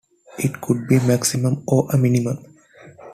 [0.39, 2.43] It could be a maximum or a minimum.